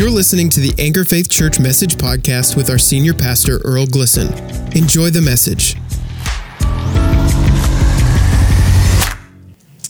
[0.00, 4.30] You're listening to the Anchor Faith Church Message Podcast with our senior pastor, Earl Glisson.
[4.74, 5.76] Enjoy the message.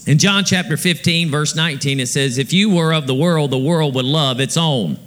[0.08, 3.58] In John chapter 15, verse 19, it says, If you were of the world, the
[3.58, 4.98] world would love its own.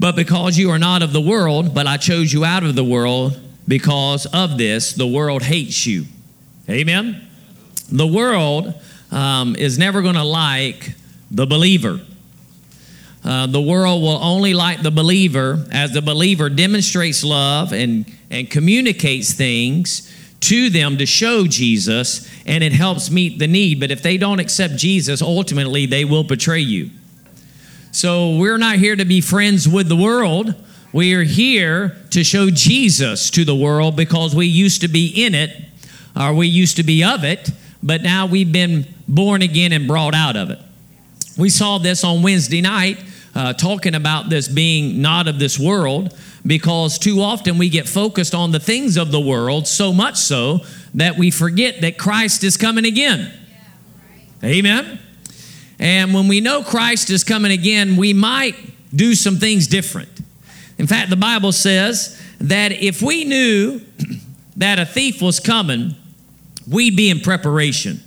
[0.00, 2.84] But because you are not of the world, but I chose you out of the
[2.84, 3.38] world,
[3.68, 6.06] because of this, the world hates you.
[6.66, 7.28] Amen?
[7.92, 8.72] The world
[9.10, 10.94] um, is never going to like
[11.30, 12.00] the believer.
[13.28, 18.50] Uh, the world will only like the believer as the believer demonstrates love and, and
[18.50, 20.10] communicates things
[20.40, 23.80] to them to show Jesus, and it helps meet the need.
[23.80, 26.88] But if they don't accept Jesus, ultimately they will betray you.
[27.92, 30.54] So we're not here to be friends with the world.
[30.94, 35.34] We are here to show Jesus to the world because we used to be in
[35.34, 35.50] it,
[36.18, 37.50] or we used to be of it,
[37.82, 40.60] but now we've been born again and brought out of it.
[41.36, 46.16] We saw this on Wednesday night, uh, talking about this being not of this world,
[46.46, 50.60] because too often we get focused on the things of the world, so much so
[50.94, 53.32] that we forget that Christ is coming again.
[54.42, 54.98] Amen.
[55.78, 58.56] And when we know Christ is coming again, we might
[58.94, 60.08] do some things different.
[60.78, 63.80] In fact, the Bible says that if we knew
[64.56, 65.94] that a thief was coming,
[66.66, 68.00] we'd be in preparation.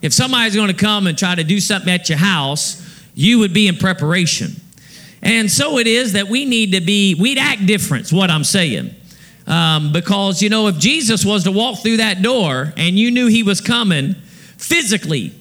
[0.00, 3.52] If somebody's going to come and try to do something at your house, you would
[3.52, 4.52] be in preparation.
[5.22, 8.94] And so it is that we need to be, we'd act different, what I'm saying.
[9.46, 13.26] Um, because, you know, if Jesus was to walk through that door and you knew
[13.26, 14.14] he was coming
[14.58, 15.32] physically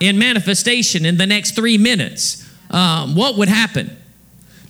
[0.00, 3.96] in manifestation in the next three minutes, um, what would happen?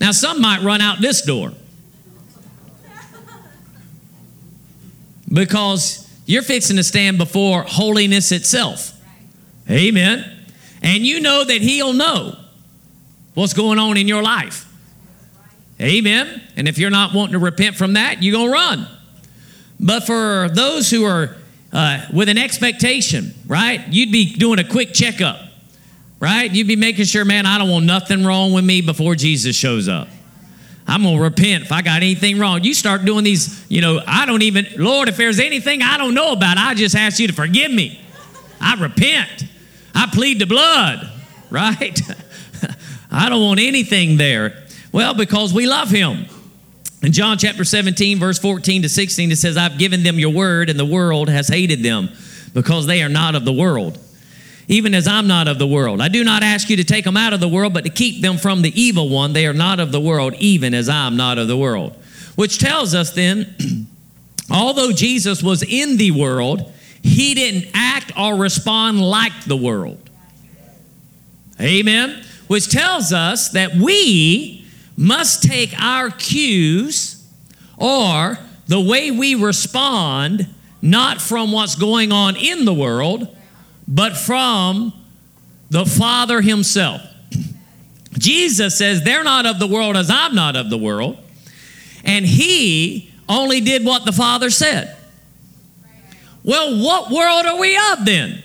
[0.01, 1.53] Now, some might run out this door
[5.33, 8.93] because you're fixing to stand before holiness itself.
[9.71, 10.42] Amen.
[10.83, 12.37] And you know that He'll know
[13.35, 14.69] what's going on in your life.
[15.81, 16.43] Amen.
[16.57, 18.87] And if you're not wanting to repent from that, you're going to run.
[19.81, 21.37] But for those who are
[21.73, 25.41] uh, with an expectation, right, you'd be doing a quick checkup,
[26.21, 26.51] right?
[26.51, 29.89] You'd be making sure, man, I don't want nothing wrong with me before Jesus shows
[29.89, 30.09] up.
[30.87, 32.63] I'm going to repent if I got anything wrong.
[32.63, 36.15] You start doing these, you know, I don't even, Lord, if there's anything I don't
[36.15, 38.01] know about, I just ask you to forgive me.
[38.61, 39.47] I repent.
[39.95, 41.11] I plead the blood,
[41.51, 42.01] right?
[43.11, 44.63] I don't want anything there.
[44.91, 46.27] Well, because we love him.
[47.03, 50.71] In John chapter 17, verse 14 to 16, it says, I've given them your word,
[50.71, 52.11] and the world has hated them
[52.55, 53.99] because they are not of the world,
[54.69, 56.01] even as I'm not of the world.
[56.01, 58.23] I do not ask you to take them out of the world, but to keep
[58.23, 59.33] them from the evil one.
[59.33, 61.97] They are not of the world, even as I'm not of the world.
[62.37, 63.89] Which tells us then,
[64.51, 69.99] although Jesus was in the world, he didn't act or respond like the world.
[71.61, 72.25] Amen.
[72.47, 77.25] Which tells us that we must take our cues
[77.77, 80.47] or the way we respond
[80.81, 83.37] not from what's going on in the world,
[83.87, 84.93] but from
[85.71, 87.03] the Father Himself.
[88.19, 91.19] Jesus says, They're not of the world as I'm not of the world.
[92.05, 94.97] And He only did what the Father said.
[96.45, 98.43] Well, what world are we of then?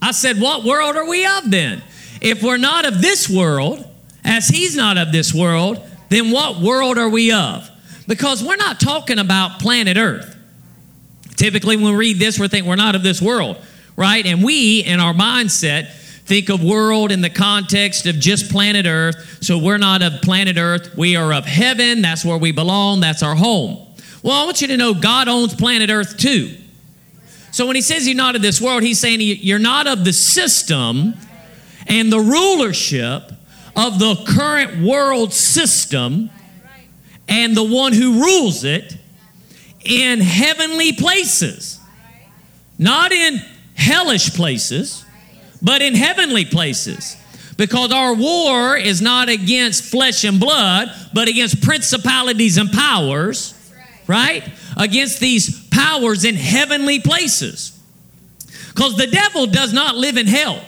[0.00, 1.82] I said, What world are we of then?
[2.20, 3.84] If we're not of this world,
[4.24, 7.68] as He's not of this world, then what world are we of?
[8.06, 10.34] Because we're not talking about planet Earth.
[11.36, 13.56] Typically, when we read this, we think we're not of this world,
[13.96, 14.24] right?
[14.24, 15.92] And we, in our mindset,
[16.24, 19.38] think of world in the context of just planet Earth.
[19.42, 20.96] So we're not of planet Earth.
[20.96, 22.00] We are of heaven.
[22.00, 23.00] That's where we belong.
[23.00, 23.86] That's our home.
[24.22, 26.56] Well, I want you to know God owns planet Earth too.
[27.56, 30.12] So when he says you're not of this world, he's saying you're not of the
[30.12, 31.14] system
[31.86, 33.32] and the rulership
[33.74, 36.28] of the current world system
[37.26, 38.98] and the one who rules it
[39.86, 41.80] in heavenly places.
[42.78, 43.40] Not in
[43.74, 45.06] hellish places,
[45.62, 47.16] but in heavenly places.
[47.56, 53.54] Because our war is not against flesh and blood, but against principalities and powers,
[54.06, 54.46] right?
[54.76, 57.78] Against these powers in heavenly places.
[58.68, 60.62] Because the devil does not live in hell.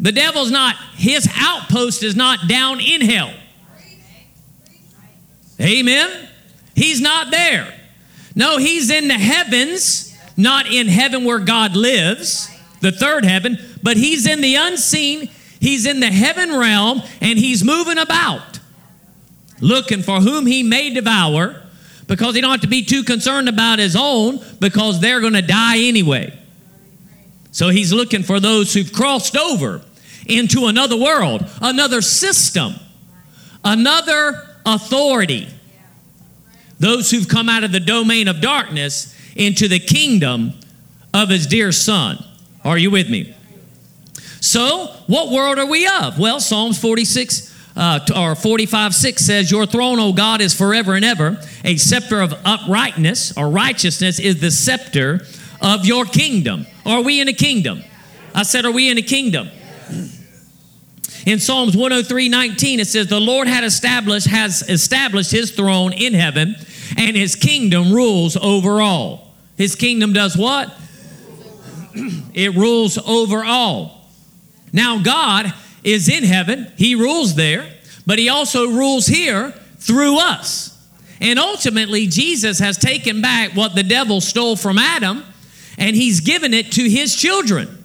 [0.00, 3.32] The devil's not, his outpost is not down in hell.
[5.60, 6.28] Amen?
[6.74, 7.72] He's not there.
[8.34, 13.96] No, he's in the heavens, not in heaven where God lives, the third heaven, but
[13.96, 15.30] he's in the unseen,
[15.60, 18.58] he's in the heaven realm, and he's moving about,
[19.60, 21.63] looking for whom he may devour,
[22.06, 25.42] because he don't have to be too concerned about his own, because they're going to
[25.42, 26.38] die anyway.
[27.50, 29.82] So he's looking for those who've crossed over
[30.26, 32.74] into another world, another system,
[33.64, 35.48] another authority.
[36.80, 40.54] Those who've come out of the domain of darkness into the kingdom
[41.12, 42.22] of his dear son.
[42.64, 43.34] Are you with me?
[44.40, 46.18] So, what world are we of?
[46.18, 51.04] Well, Psalms 46 uh, or 45 6 says, Your throne, O God, is forever and
[51.04, 51.38] ever.
[51.64, 55.26] A scepter of uprightness or righteousness is the scepter
[55.60, 56.66] of your kingdom.
[56.86, 57.82] Are we in a kingdom?
[58.34, 59.48] I said, Are we in a kingdom?
[61.26, 66.14] In Psalms 103 19, it says, The Lord had established, has established his throne in
[66.14, 66.54] heaven,
[66.96, 69.34] and his kingdom rules over all.
[69.56, 70.68] His kingdom does what?
[72.34, 74.10] it rules over all.
[74.72, 75.52] Now, God
[75.84, 77.66] is in heaven, he rules there,
[78.06, 80.70] but he also rules here through us.
[81.20, 85.24] And ultimately, Jesus has taken back what the devil stole from Adam
[85.78, 87.84] and he's given it to his children.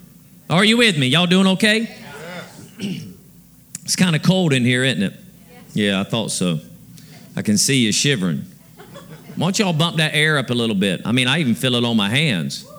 [0.49, 1.07] Are you with me?
[1.07, 1.95] Y'all doing okay?
[2.79, 5.13] it's kind of cold in here, isn't it?
[5.73, 6.59] Yeah, I thought so.
[7.35, 8.45] I can see you shivering.
[9.35, 11.01] Why don't y'all bump that air up a little bit?
[11.05, 12.69] I mean, I even feel it on my hands.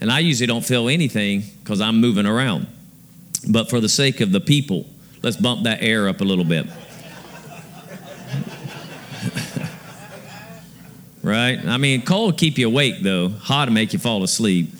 [0.00, 2.66] And I usually don't feel anything because I'm moving around.
[3.48, 4.86] But for the sake of the people,
[5.22, 6.66] let's bump that air up a little bit.
[11.22, 11.58] right?
[11.64, 13.28] I mean, cold will keep you awake though.
[13.28, 14.72] Hot to make you fall asleep.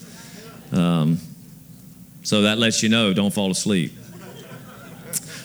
[0.72, 1.18] Um,
[2.22, 3.92] so that lets you know don't fall asleep.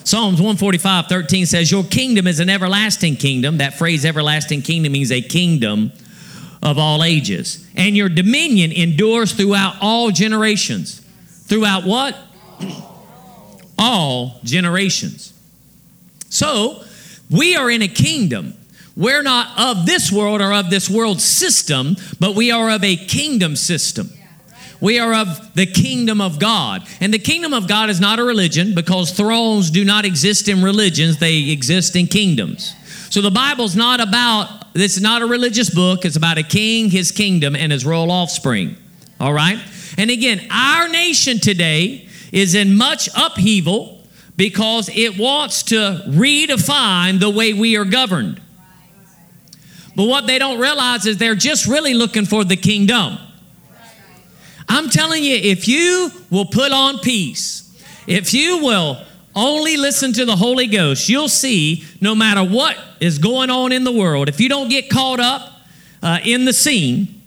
[0.04, 3.58] Psalms 145, 13 says, Your kingdom is an everlasting kingdom.
[3.58, 5.90] That phrase, everlasting kingdom, means a kingdom
[6.62, 7.68] of all ages.
[7.74, 11.00] And your dominion endures throughout all generations.
[11.46, 12.16] Throughout what?
[13.78, 15.32] All generations.
[16.28, 16.82] So,
[17.30, 18.54] we are in a kingdom.
[18.96, 22.96] We're not of this world or of this world system, but we are of a
[22.96, 24.10] kingdom system.
[24.80, 26.86] We are of the kingdom of God.
[27.00, 30.62] And the kingdom of God is not a religion because thrones do not exist in
[30.62, 32.74] religions, they exist in kingdoms.
[33.10, 36.90] So the Bible's not about, this is not a religious book, it's about a king,
[36.90, 38.76] his kingdom, and his royal offspring.
[39.20, 39.58] All right?
[39.96, 44.06] And again, our nation today is in much upheaval
[44.36, 48.38] because it wants to redefine the way we are governed.
[49.96, 53.16] But what they don't realize is they're just really looking for the kingdom.
[54.68, 57.62] I'm telling you, if you will put on peace,
[58.06, 59.02] if you will
[59.34, 63.84] only listen to the Holy Ghost, you'll see no matter what is going on in
[63.84, 65.52] the world, if you don't get caught up
[66.02, 67.22] uh, in the scene,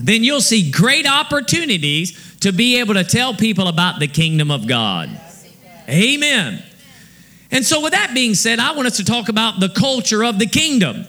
[0.00, 4.66] then you'll see great opportunities to be able to tell people about the kingdom of
[4.66, 5.08] God.
[5.88, 6.62] Amen.
[7.50, 10.38] And so, with that being said, I want us to talk about the culture of
[10.38, 11.06] the kingdom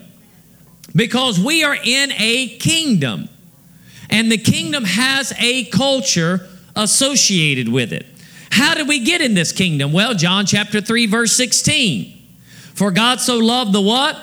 [0.95, 3.29] because we are in a kingdom.
[4.09, 8.05] And the kingdom has a culture associated with it.
[8.51, 9.91] How did we get in this kingdom?
[9.91, 12.11] Well, John chapter 3 verse 16.
[12.75, 14.19] For God so loved the what?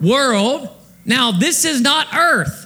[0.00, 0.68] World.
[1.04, 2.61] Now, this is not earth.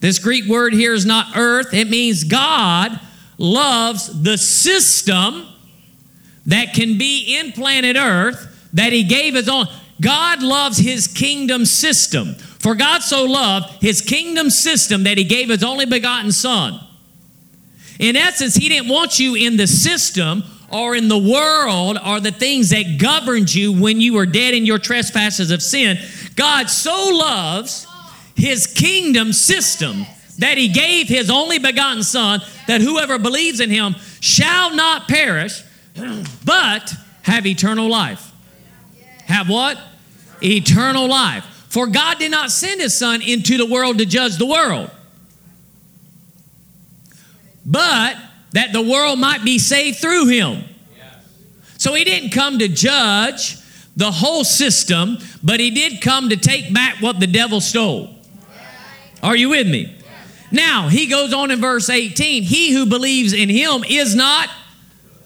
[0.00, 1.74] This Greek word here is not earth.
[1.74, 2.98] It means God
[3.36, 5.46] loves the system
[6.46, 9.66] that can be in planet earth that he gave his own.
[10.00, 12.34] God loves his kingdom system.
[12.34, 16.80] For God so loved his kingdom system that he gave his only begotten son.
[17.98, 22.30] In essence, he didn't want you in the system or in the world or the
[22.30, 25.98] things that governed you when you were dead in your trespasses of sin.
[26.36, 27.87] God so loves
[28.38, 30.06] his kingdom system
[30.38, 35.62] that he gave his only begotten son that whoever believes in him shall not perish
[36.44, 38.32] but have eternal life.
[39.26, 39.78] Have what?
[40.42, 41.44] Eternal life.
[41.68, 44.90] For God did not send his son into the world to judge the world,
[47.66, 48.16] but
[48.52, 50.64] that the world might be saved through him.
[51.76, 53.58] So he didn't come to judge
[53.96, 58.17] the whole system, but he did come to take back what the devil stole.
[59.22, 59.94] Are you with me?
[60.50, 64.48] Now, he goes on in verse 18, he who believes in him is not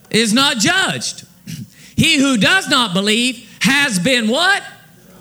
[0.09, 1.25] is not judged.
[1.95, 4.63] He who does not believe has been what?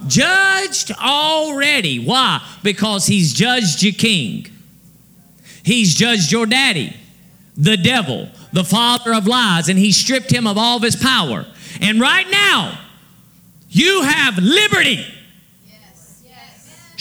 [0.07, 2.03] Judged already.
[2.05, 2.43] Why?
[2.63, 4.47] Because he's judged your king.
[5.63, 6.97] He's judged your daddy,
[7.57, 11.47] the devil, the father of lies, and he stripped him of all of his power.
[11.81, 12.79] And right now,
[13.69, 15.05] you have liberty.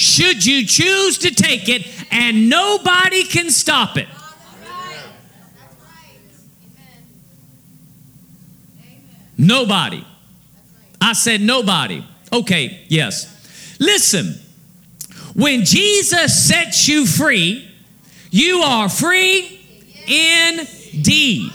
[0.01, 4.08] Should you choose to take it, and nobody can stop it.
[9.38, 10.03] Nobody.
[11.00, 12.03] I said nobody.
[12.34, 13.77] Okay, yes.
[13.79, 14.39] Listen,
[15.36, 17.70] when Jesus sets you free,
[18.31, 19.60] you are free
[20.08, 21.51] indeed.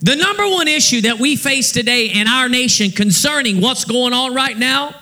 [0.00, 4.32] The number one issue that we face today in our nation concerning what's going on
[4.32, 4.94] right now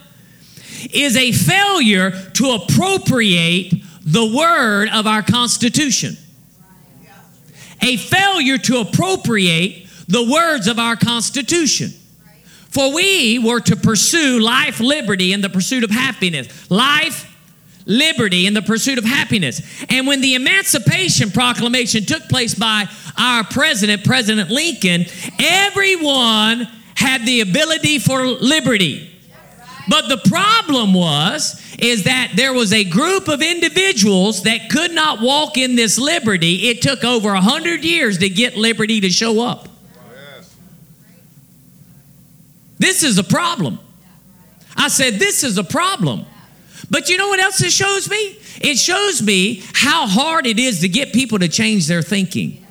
[0.93, 3.73] is a failure to appropriate
[4.05, 6.17] the word of our Constitution.
[7.81, 11.91] A failure to appropriate the words of our Constitution.
[12.71, 16.71] For we were to pursue life, liberty, and the pursuit of happiness.
[16.71, 17.29] Life,
[17.85, 19.61] liberty, and the pursuit of happiness.
[19.91, 25.05] And when the Emancipation Proclamation took place by our president, President Lincoln,
[25.39, 29.12] everyone had the ability for liberty.
[29.89, 35.21] But the problem was is that there was a group of individuals that could not
[35.21, 36.69] walk in this liberty.
[36.69, 39.69] It took over a 100 years to get liberty to show up.
[42.79, 43.79] This is a problem.
[44.77, 46.27] I said this is a problem.
[46.91, 48.39] But you know what else it shows me?
[48.61, 52.65] It shows me how hard it is to get people to change their thinking.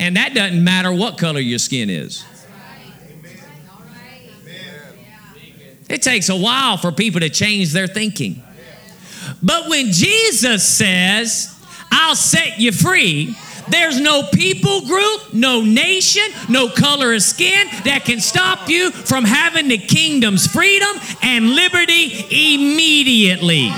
[0.00, 2.24] And that doesn't matter what color your skin is.
[5.92, 8.42] It takes a while for people to change their thinking.
[9.42, 11.54] But when Jesus says,
[11.90, 13.36] I'll set you free,
[13.68, 19.24] there's no people group, no nation, no color of skin that can stop you from
[19.24, 23.70] having the kingdom's freedom and liberty immediately.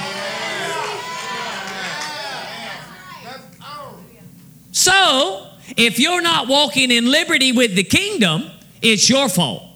[4.70, 9.73] So, if you're not walking in liberty with the kingdom, it's your fault.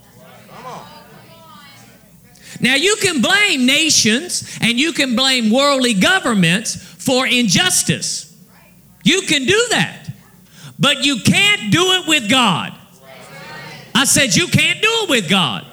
[2.61, 8.37] Now, you can blame nations and you can blame worldly governments for injustice.
[9.05, 10.09] You can do that.
[10.79, 12.75] But you can't do it with God.
[13.95, 15.67] I said, You can't do it with God.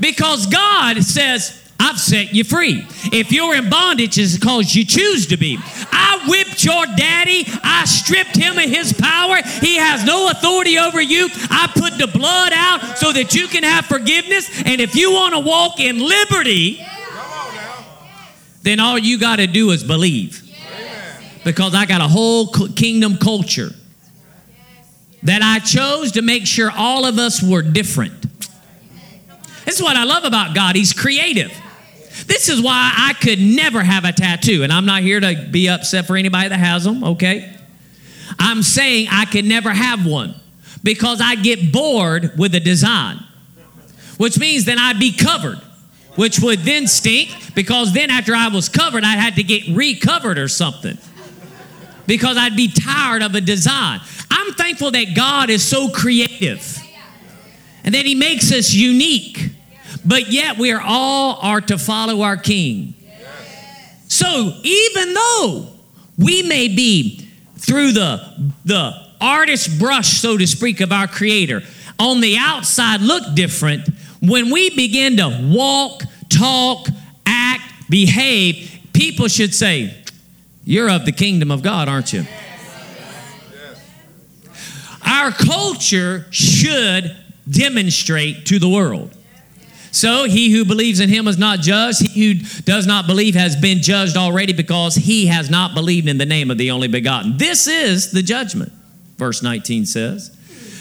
[0.00, 2.84] Because God says, I've set you free.
[3.12, 5.58] If you're in bondage, it's because you choose to be.
[5.92, 7.44] I whipped your daddy.
[7.62, 9.36] I stripped him of his power.
[9.60, 11.28] He has no authority over you.
[11.50, 14.50] I put the blood out so that you can have forgiveness.
[14.64, 16.84] And if you want to walk in liberty,
[18.62, 20.42] then all you got to do is believe.
[21.44, 23.70] Because I got a whole kingdom culture
[25.22, 28.20] that I chose to make sure all of us were different.
[29.64, 30.74] This is what I love about God.
[30.74, 31.52] He's creative.
[32.26, 34.62] This is why I could never have a tattoo.
[34.62, 37.54] And I'm not here to be upset for anybody that has them, okay?
[38.38, 40.34] I'm saying I could never have one
[40.82, 43.18] because I get bored with the design,
[44.16, 45.58] which means then I'd be covered,
[46.16, 50.38] which would then stink because then after I was covered, I had to get recovered
[50.38, 50.98] or something
[52.06, 54.00] because I'd be tired of a design.
[54.30, 56.78] I'm thankful that God is so creative
[57.84, 59.37] and that He makes us unique
[60.04, 62.94] but yet we are all are to follow our king.
[64.08, 65.68] So even though
[66.18, 71.62] we may be through the the artist brush, so to speak, of our creator,
[71.98, 73.88] on the outside look different,
[74.20, 76.88] when we begin to walk, talk,
[77.26, 79.94] act, behave, people should say,
[80.64, 82.24] You're of the kingdom of God, aren't you?
[85.06, 87.16] Our culture should
[87.48, 89.16] demonstrate to the world.
[89.90, 92.02] So he who believes in him is not judged.
[92.02, 96.18] He who does not believe has been judged already because he has not believed in
[96.18, 97.36] the name of the only begotten.
[97.36, 98.72] This is the judgment,
[99.16, 100.30] verse 19 says,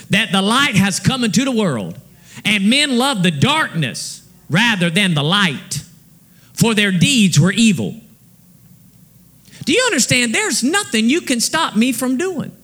[0.10, 2.00] that the light has come into the world,
[2.46, 5.84] and men love the darkness rather than the light,
[6.54, 7.96] for their deeds were evil.
[9.66, 10.34] Do you understand?
[10.34, 12.56] There's nothing you can stop me from doing.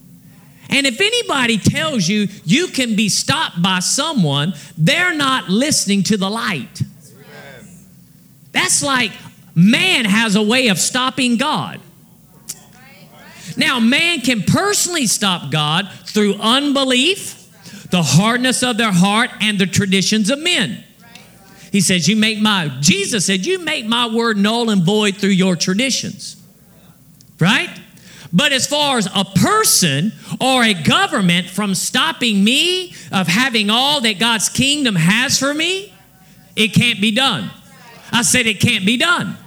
[0.74, 6.18] And if anybody tells you you can be stopped by someone, they're not listening to
[6.18, 6.82] the light.
[8.52, 9.12] That's like
[9.54, 11.80] man has a way of stopping God.
[13.56, 17.40] Now, man can personally stop God through unbelief,
[17.92, 20.84] the hardness of their heart, and the traditions of men.
[21.72, 25.30] He says, You make my, Jesus said, You make my word null and void through
[25.30, 26.42] your traditions.
[27.40, 27.70] Right?
[28.34, 30.12] But as far as a person
[30.42, 35.94] or a government from stopping me of having all that God's kingdom has for me,
[36.56, 37.52] it can't be done.
[38.12, 39.38] I said it can't be done.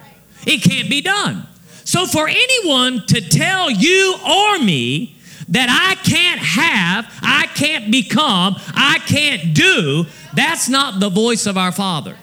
[0.46, 1.46] It can't be done.
[1.84, 5.16] So for anyone to tell you or me
[5.48, 11.56] that I can't have, I can't become, I can't do, that's not the voice of
[11.56, 12.16] our Father.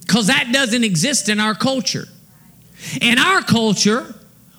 [0.00, 2.08] Because that doesn't exist in our culture.
[3.00, 4.14] In our culture,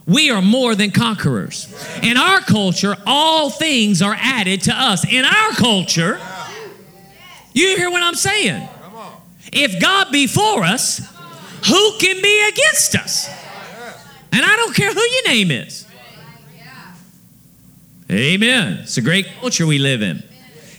[0.05, 1.67] we are more than conquerors.
[2.01, 5.05] In our culture, all things are added to us.
[5.05, 6.19] In our culture,
[7.53, 8.67] you hear what I'm saying?
[9.51, 10.99] If God be for us,
[11.67, 13.29] who can be against us?
[14.31, 15.87] And I don't care who your name is.
[18.11, 18.79] Amen.
[18.81, 20.23] It's a great culture we live in.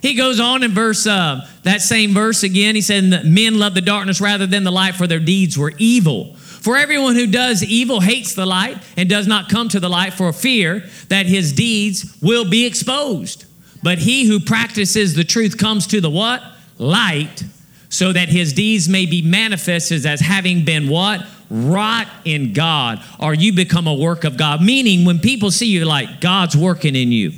[0.03, 2.75] He goes on in verse uh, that same verse again.
[2.75, 6.37] He said, "Men love the darkness rather than the light, for their deeds were evil."
[6.61, 10.13] For everyone who does evil hates the light and does not come to the light
[10.13, 13.47] for fear that his deeds will be exposed.
[13.83, 16.43] But he who practices the truth comes to the what?
[16.77, 17.45] Light,
[17.89, 21.27] so that his deeds may be manifested as having been what?
[21.49, 23.03] Wrought in God.
[23.19, 24.63] Or you become a work of God.
[24.63, 27.33] Meaning, when people see you, like, God's working in you.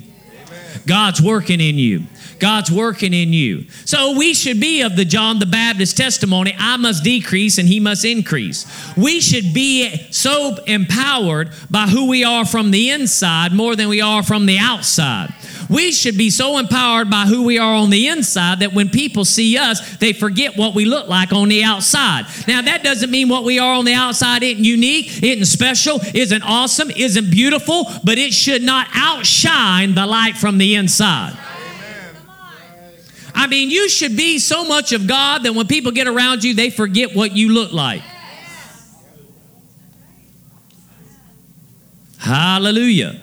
[0.87, 2.03] God's working in you.
[2.43, 3.67] God's working in you.
[3.85, 7.79] So we should be of the John the Baptist testimony I must decrease and he
[7.79, 8.67] must increase.
[8.97, 14.01] We should be so empowered by who we are from the inside more than we
[14.01, 15.33] are from the outside.
[15.71, 19.25] We should be so empowered by who we are on the inside that when people
[19.25, 22.27] see us, they forget what we look like on the outside.
[22.49, 26.43] Now, that doesn't mean what we are on the outside isn't unique, isn't special, isn't
[26.43, 31.39] awesome, isn't beautiful, but it should not outshine the light from the inside.
[33.35, 36.55] I mean, you should be so much of God that when people get around you,
[36.55, 38.03] they forget what you look like.
[42.19, 43.21] Hallelujah.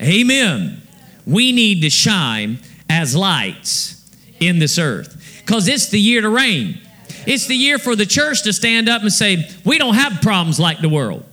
[0.00, 0.82] Amen.
[1.26, 2.58] We need to shine
[2.88, 4.08] as lights
[4.38, 6.80] in this earth because it's the year to reign.
[7.26, 10.60] It's the year for the church to stand up and say, We don't have problems
[10.60, 11.24] like the world.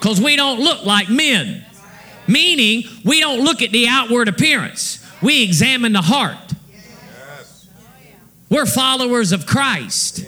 [0.00, 1.64] Because we don't look like men.
[2.28, 6.36] Meaning, we don't look at the outward appearance, we examine the heart.
[8.50, 10.24] We're followers of Christ.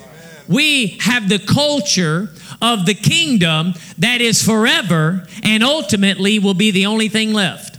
[0.49, 2.30] We have the culture
[2.61, 7.78] of the kingdom that is forever and ultimately will be the only thing left.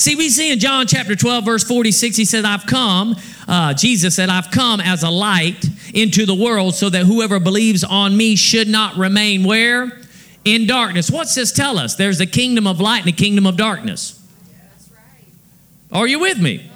[0.00, 3.16] See, we see in John chapter 12, verse 46, he said, I've come,
[3.46, 7.84] uh, Jesus said, I've come as a light into the world so that whoever believes
[7.84, 9.99] on me should not remain where?
[10.44, 11.10] In darkness.
[11.10, 11.94] What's this tell us?
[11.94, 14.16] There's a kingdom of light and a kingdom of darkness.
[15.92, 16.70] Are you with me?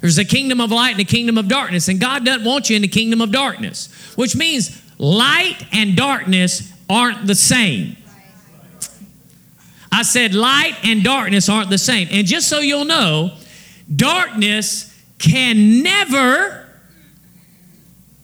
[0.00, 2.76] There's a kingdom of light and a kingdom of darkness, and God doesn't want you
[2.76, 7.96] in the kingdom of darkness, which means light and darkness aren't the same.
[9.90, 12.08] I said light and darkness aren't the same.
[12.10, 13.32] And just so you'll know,
[13.94, 16.68] darkness can never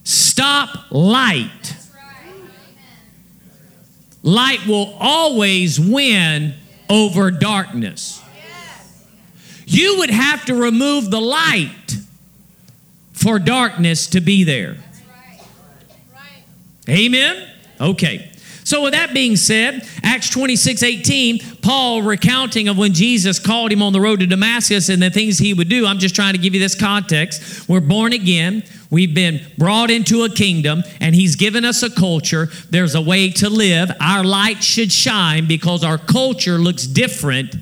[0.04, 1.76] stop light.
[4.22, 6.54] Light will always win
[6.88, 8.22] over darkness.
[9.66, 11.96] You would have to remove the light
[13.12, 14.76] for darkness to be there.
[16.88, 17.48] Amen?
[17.80, 18.32] Okay.
[18.64, 23.82] So, with that being said, Acts 26 18, Paul recounting of when Jesus called him
[23.82, 25.86] on the road to Damascus and the things he would do.
[25.86, 27.68] I'm just trying to give you this context.
[27.68, 32.48] We're born again, we've been brought into a kingdom, and he's given us a culture.
[32.70, 33.90] There's a way to live.
[34.00, 37.56] Our light should shine because our culture looks different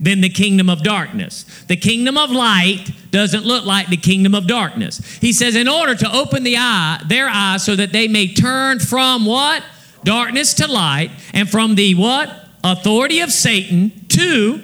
[0.00, 1.44] than the kingdom of darkness.
[1.68, 4.98] The kingdom of light doesn't look like the kingdom of darkness.
[5.20, 8.80] He says, in order to open the eye, their eyes, so that they may turn
[8.80, 9.62] from what?
[10.04, 12.30] darkness to light, and from the what?
[12.62, 14.62] Authority of Satan to,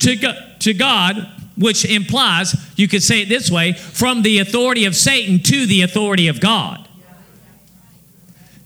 [0.00, 4.94] to, to God, which implies, you could say it this way, from the authority of
[4.94, 6.88] Satan to the authority of God.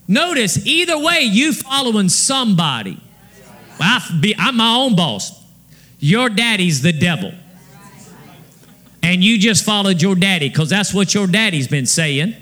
[0.06, 3.00] Notice, either way, you following somebody.
[3.80, 4.00] Well,
[4.38, 5.42] I'm my own boss.
[5.98, 7.32] Your daddy's the devil.
[9.02, 12.36] And you just followed your daddy because that's what your daddy's been saying.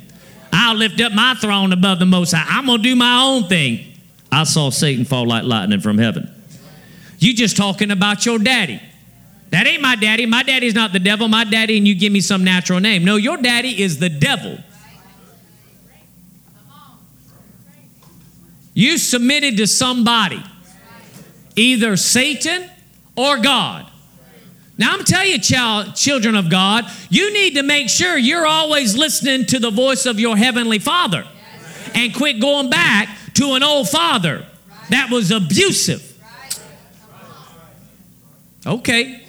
[0.52, 2.44] I'll lift up my throne above the Most High.
[2.48, 3.86] I'm going to do my own thing.
[4.32, 6.30] I saw Satan fall like lightning from heaven.
[7.18, 8.80] You just talking about your daddy.
[9.50, 10.26] That ain't my daddy.
[10.26, 11.28] My daddy's not the devil.
[11.28, 13.04] My daddy, and you give me some natural name.
[13.04, 14.58] No, your daddy is the devil.
[18.72, 20.42] You submitted to somebody,
[21.56, 22.70] either Satan
[23.16, 23.90] or God.
[24.78, 28.96] Now, I'm telling you, child, children of God, you need to make sure you're always
[28.96, 31.26] listening to the voice of your heavenly Father
[31.94, 34.46] and quit going back to an old father
[34.88, 36.06] that was abusive.
[38.66, 39.26] Okay.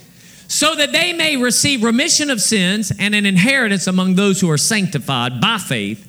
[0.52, 4.58] So that they may receive remission of sins and an inheritance among those who are
[4.58, 6.06] sanctified by faith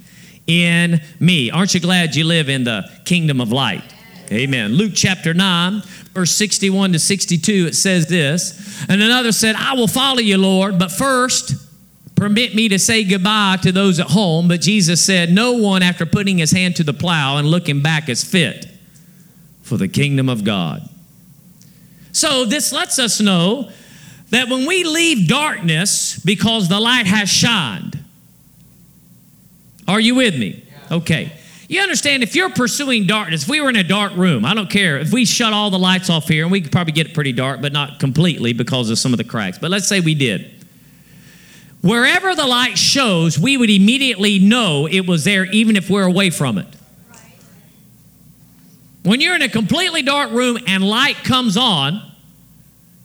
[0.48, 1.52] in me.
[1.52, 3.84] Aren't you glad you live in the kingdom of light?
[4.32, 4.72] Amen.
[4.72, 8.84] Luke chapter 9, verse 61 to 62, it says this.
[8.88, 11.54] And another said, I will follow you, Lord, but first
[12.16, 14.48] permit me to say goodbye to those at home.
[14.48, 18.08] But Jesus said, No one, after putting his hand to the plow and looking back,
[18.08, 18.66] is fit
[19.62, 20.82] for the kingdom of God.
[22.10, 23.70] So this lets us know
[24.32, 28.02] that when we leave darkness because the light has shined,
[29.86, 30.64] are you with me?
[30.90, 31.32] Okay.
[31.68, 34.70] You understand, if you're pursuing darkness, if we were in a dark room, I don't
[34.70, 34.98] care.
[34.98, 37.32] If we shut all the lights off here, and we could probably get it pretty
[37.32, 40.50] dark, but not completely because of some of the cracks, but let's say we did.
[41.82, 46.30] Wherever the light shows, we would immediately know it was there, even if we're away
[46.30, 46.68] from it.
[49.02, 52.11] When you're in a completely dark room and light comes on,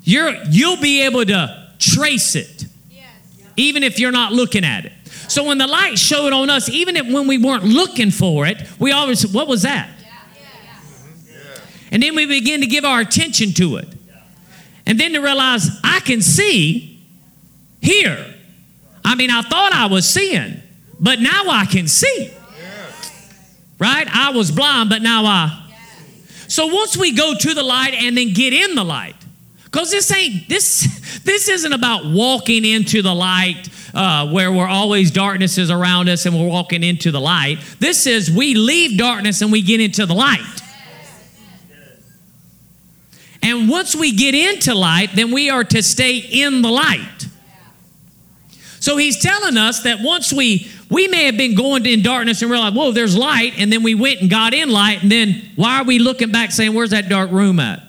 [0.08, 2.66] you're, you'll be able to trace it,
[3.58, 4.94] even if you're not looking at it.
[5.28, 8.58] So when the light showed on us, even if when we weren't looking for it,
[8.80, 9.90] we always, what was that?
[11.92, 13.90] And then we begin to give our attention to it.
[14.86, 17.06] And then to realize I can see
[17.82, 18.34] here.
[19.04, 20.62] I mean, I thought I was seeing,
[21.02, 22.32] but now I can see.
[23.78, 24.08] Right?
[24.10, 25.66] I was blind, but now I.
[26.48, 29.17] So once we go to the light and then get in the light,
[29.78, 35.12] because this ain't this this isn't about walking into the light uh, where we're always
[35.12, 37.60] darkness is around us and we're walking into the light.
[37.80, 40.40] This is we leave darkness and we get into the light.
[43.44, 47.28] And once we get into light, then we are to stay in the light.
[48.80, 52.50] So he's telling us that once we we may have been going in darkness and
[52.50, 55.78] realized, whoa, there's light, and then we went and got in light, and then why
[55.78, 57.87] are we looking back saying, where's that dark room at?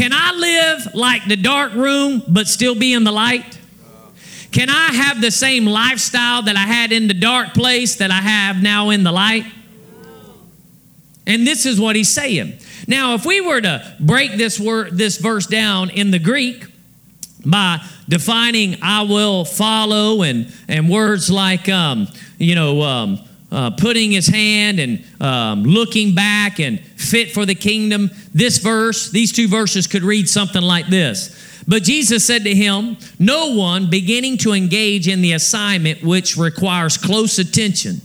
[0.00, 3.58] Can I live like the dark room but still be in the light?
[4.50, 8.22] Can I have the same lifestyle that I had in the dark place that I
[8.22, 9.44] have now in the light?
[11.26, 12.60] And this is what he's saying.
[12.88, 16.64] Now, if we were to break this word, this verse down in the Greek
[17.44, 22.08] by defining "I will follow" and and words like um,
[22.38, 23.20] you know um,
[23.52, 28.10] uh, putting his hand and um, looking back and fit for the kingdom.
[28.32, 31.64] This verse, these two verses could read something like this.
[31.66, 36.96] But Jesus said to him, No one beginning to engage in the assignment which requires
[36.96, 38.00] close attention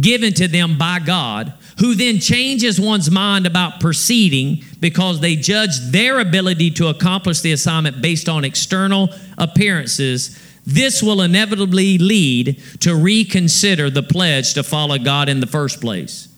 [0.00, 5.78] given to them by God, who then changes one's mind about proceeding because they judge
[5.90, 9.08] their ability to accomplish the assignment based on external
[9.38, 15.80] appearances this will inevitably lead to reconsider the pledge to follow God in the first
[15.80, 16.28] place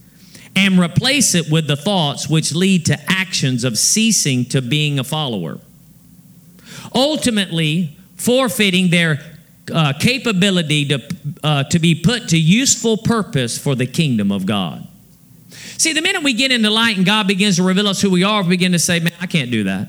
[0.54, 5.04] and replace it with the thoughts which lead to actions of ceasing to being a
[5.04, 5.58] follower.
[6.94, 9.18] Ultimately, forfeiting their
[9.74, 11.02] uh, capability to,
[11.42, 14.86] uh, to be put to useful purpose for the kingdom of God.
[15.76, 18.22] See, the minute we get into light and God begins to reveal us who we
[18.22, 19.88] are, we begin to say, man, I can't do that.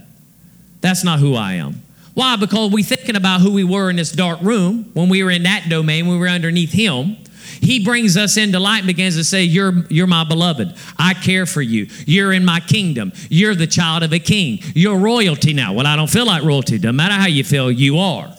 [0.81, 1.83] That's not who I am.
[2.13, 2.35] Why?
[2.35, 5.43] Because we thinking about who we were in this dark room when we were in
[5.43, 7.17] that domain, we were underneath Him.
[7.61, 10.75] He brings us into light and begins to say, You're, you're my beloved.
[10.97, 11.87] I care for you.
[12.05, 13.13] You're in my kingdom.
[13.29, 14.59] You're the child of a king.
[14.73, 15.73] You're royalty now.
[15.73, 16.79] Well, I don't feel like royalty.
[16.79, 18.35] No matter how you feel, you are.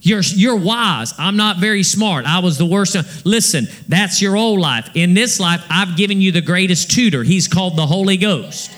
[0.00, 1.12] You're, you're wise.
[1.18, 2.24] I'm not very smart.
[2.24, 2.96] I was the worst.
[3.26, 4.88] Listen, that's your old life.
[4.94, 7.22] In this life, I've given you the greatest tutor.
[7.24, 8.72] He's called the Holy Ghost.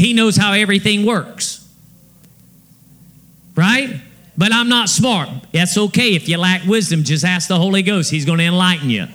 [0.00, 1.68] He knows how everything works.
[3.54, 4.00] Right?
[4.34, 5.28] But I'm not smart.
[5.52, 6.14] That's okay.
[6.14, 8.10] If you lack wisdom, just ask the Holy Ghost.
[8.10, 9.08] He's going to enlighten you.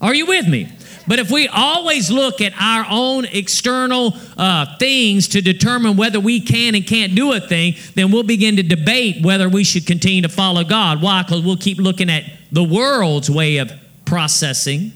[0.00, 0.70] Are you with me?
[1.08, 6.40] But if we always look at our own external uh, things to determine whether we
[6.40, 10.22] can and can't do a thing, then we'll begin to debate whether we should continue
[10.22, 11.02] to follow God.
[11.02, 11.24] Why?
[11.24, 13.72] Because we'll keep looking at the world's way of
[14.04, 14.92] processing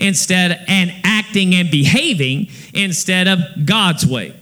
[0.00, 4.34] instead and acting and behaving instead of God's way.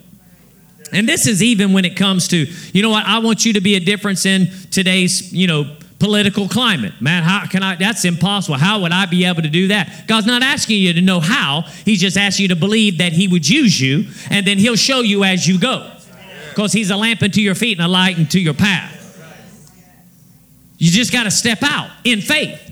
[0.92, 3.60] And this is even when it comes to, you know what, I want you to
[3.60, 6.94] be a difference in today's, you know, political climate.
[7.00, 7.74] Man, how can I?
[7.76, 8.56] That's impossible.
[8.56, 10.04] How would I be able to do that?
[10.06, 11.62] God's not asking you to know how.
[11.84, 15.00] He's just asking you to believe that He would use you, and then He'll show
[15.00, 15.90] you as you go.
[16.50, 18.94] Because He's a lamp unto your feet and a light unto your path.
[20.78, 22.64] You just got to step out in faith.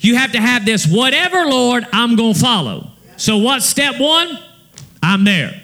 [0.00, 2.90] You have to have this, whatever, Lord, I'm going to follow.
[3.20, 4.38] So, what's step one?
[5.02, 5.60] I'm there.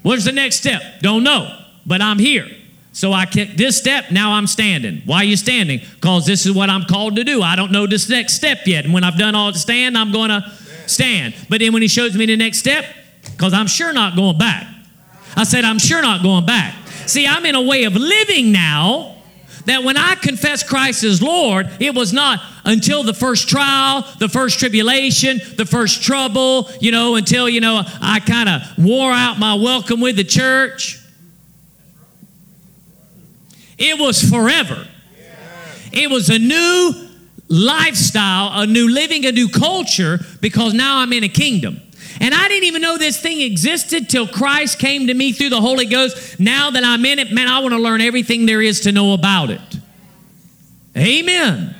[0.00, 0.80] What's the next step?
[1.02, 2.48] Don't know, but I'm here.
[2.92, 5.02] So I kick this step, now I'm standing.
[5.04, 5.82] Why are you standing?
[5.96, 7.42] Because this is what I'm called to do.
[7.42, 8.86] I don't know this next step yet.
[8.86, 10.50] And when I've done all the stand, I'm going to
[10.86, 11.34] stand.
[11.50, 12.86] But then when he shows me the next step,
[13.22, 14.66] because I'm sure not going back.
[15.36, 16.74] I said, I'm sure not going back.
[17.06, 19.18] See, I'm in a way of living now
[19.66, 24.28] that when I confess Christ as Lord, it was not until the first trial, the
[24.28, 29.38] first tribulation, the first trouble, you know, until, you know, I kind of wore out
[29.38, 31.02] my welcome with the church.
[33.78, 34.86] It was forever.
[35.92, 37.08] It was a new
[37.48, 41.80] lifestyle, a new living, a new culture because now I'm in a kingdom.
[42.20, 45.60] And I didn't even know this thing existed till Christ came to me through the
[45.62, 46.38] Holy Ghost.
[46.38, 49.14] Now that I'm in it, man, I want to learn everything there is to know
[49.14, 49.60] about it.
[50.94, 51.76] Amen.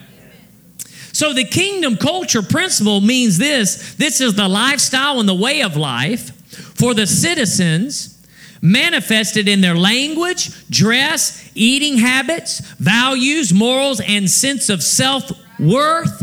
[1.18, 5.76] So the kingdom culture principle means this this is the lifestyle and the way of
[5.76, 6.30] life
[6.76, 8.24] for the citizens
[8.62, 16.22] manifested in their language, dress, eating habits, values, morals, and sense of self worth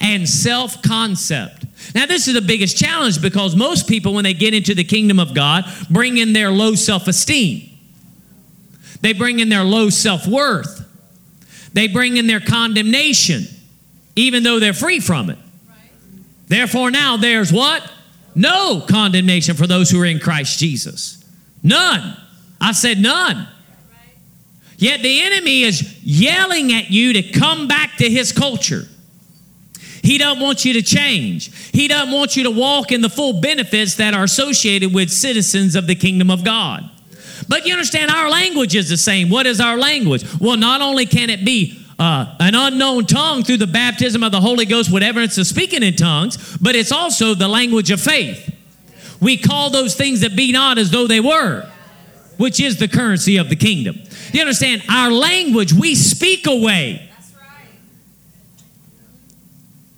[0.00, 1.64] and self concept.
[1.92, 5.18] Now, this is the biggest challenge because most people, when they get into the kingdom
[5.18, 7.68] of God, bring in their low self esteem.
[9.00, 10.84] They bring in their low self worth.
[11.72, 13.46] They bring in their condemnation,
[14.16, 15.38] even though they're free from it.
[16.48, 17.88] Therefore, now there's what?
[18.34, 21.24] No condemnation for those who are in Christ Jesus.
[21.62, 22.16] None.
[22.60, 23.48] I said none.
[24.78, 28.82] Yet the enemy is yelling at you to come back to his culture.
[30.02, 31.70] He doesn't want you to change.
[31.70, 35.74] He doesn't want you to walk in the full benefits that are associated with citizens
[35.74, 36.88] of the kingdom of God.
[37.48, 39.30] But you understand, our language is the same.
[39.30, 40.24] What is our language?
[40.40, 44.40] Well, not only can it be uh, an unknown tongue through the baptism of the
[44.40, 48.54] Holy Ghost with evidence of speaking in tongues, but it's also the language of faith.
[49.20, 51.70] We call those things that be not as though they were,
[52.36, 53.98] which is the currency of the kingdom.
[54.32, 54.82] You understand?
[54.90, 57.10] Our language, we speak away.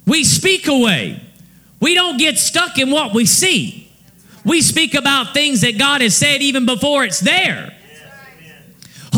[0.06, 1.20] We speak away.
[1.80, 3.90] We don't get stuck in what we see.
[4.44, 7.77] We speak about things that God has said even before it's there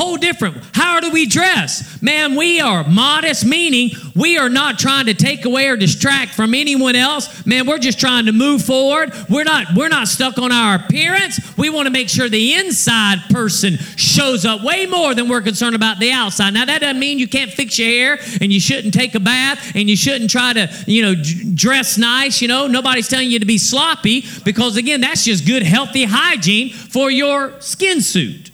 [0.00, 0.56] whole different.
[0.72, 2.00] How do we dress?
[2.00, 6.54] Man, we are modest, meaning we are not trying to take away or distract from
[6.54, 7.44] anyone else.
[7.44, 9.12] Man, we're just trying to move forward.
[9.28, 11.38] We're not we're not stuck on our appearance.
[11.58, 15.76] We want to make sure the inside person shows up way more than we're concerned
[15.76, 16.54] about the outside.
[16.54, 19.72] Now that doesn't mean you can't fix your hair and you shouldn't take a bath
[19.74, 21.14] and you shouldn't try to, you know,
[21.54, 22.66] dress nice, you know.
[22.66, 27.60] Nobody's telling you to be sloppy because again, that's just good healthy hygiene for your
[27.60, 28.49] skin suit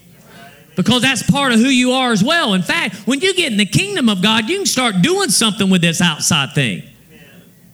[0.76, 2.54] because that's part of who you are as well.
[2.54, 5.70] In fact, when you get in the kingdom of God, you can start doing something
[5.70, 6.82] with this outside thing.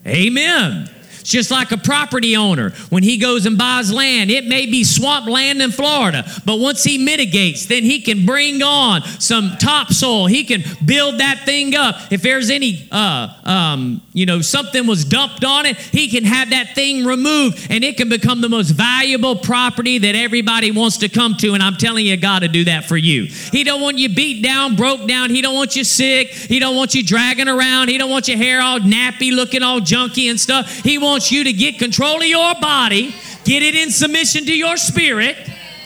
[0.07, 0.87] Amen.
[0.87, 0.89] Amen.
[1.23, 2.71] It's just like a property owner.
[2.89, 6.83] When he goes and buys land, it may be swamp land in Florida, but once
[6.83, 10.25] he mitigates, then he can bring on some topsoil.
[10.25, 11.95] He can build that thing up.
[12.11, 16.49] If there's any, uh, um, you know, something was dumped on it, he can have
[16.49, 21.07] that thing removed and it can become the most valuable property that everybody wants to
[21.07, 21.53] come to.
[21.53, 23.27] And I'm telling you, God to do that for you.
[23.27, 25.29] He don't want you beat down, broke down.
[25.29, 26.31] He don't want you sick.
[26.31, 27.87] He don't want you dragging around.
[27.87, 30.69] He don't want your hair all nappy, looking all junky and stuff.
[30.83, 34.57] He wants wants you to get control of your body, get it in submission to
[34.57, 35.37] your spirit.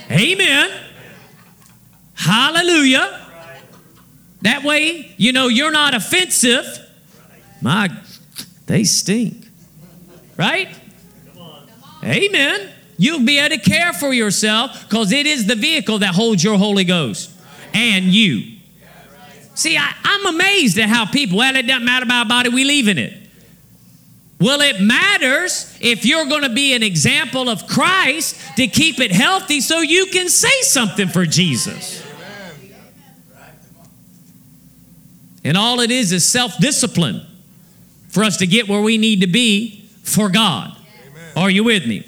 [0.10, 0.72] Amen.
[2.14, 3.28] Hallelujah.
[4.44, 6.66] That way, you know, you're not offensive.
[7.62, 7.90] My,
[8.68, 9.48] they stink.
[10.38, 10.70] Right?
[12.06, 12.70] Amen.
[12.98, 16.58] You'll be able to care for yourself because it is the vehicle that holds your
[16.58, 17.32] Holy Ghost
[17.74, 18.60] and you.
[19.56, 22.88] See, I, am amazed at how people, well, it doesn't matter about body, we leave
[22.88, 23.27] in it.
[24.40, 29.12] Well, it matters if you're going to be an example of Christ to keep it
[29.12, 32.06] healthy so you can say something for Jesus.
[35.44, 37.26] And all it is is self discipline
[38.10, 40.76] for us to get where we need to be for God.
[41.36, 42.06] Are you with me?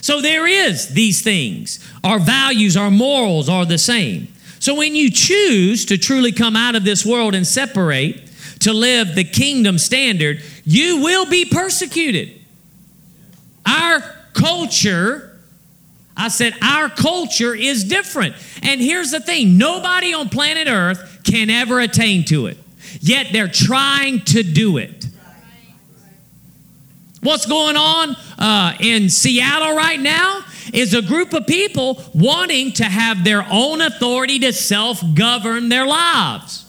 [0.00, 1.78] So there is these things.
[2.02, 4.28] Our values, our morals are the same.
[4.58, 8.30] So when you choose to truly come out of this world and separate,
[8.64, 12.40] to live the kingdom standard, you will be persecuted.
[13.66, 14.00] Our
[14.32, 15.38] culture,
[16.16, 18.34] I said, our culture is different.
[18.62, 22.56] And here's the thing nobody on planet Earth can ever attain to it,
[23.00, 25.06] yet they're trying to do it.
[27.20, 32.84] What's going on uh, in Seattle right now is a group of people wanting to
[32.84, 36.63] have their own authority to self govern their lives.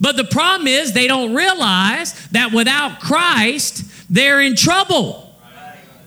[0.00, 5.34] But the problem is they don't realize that without Christ, they're in trouble.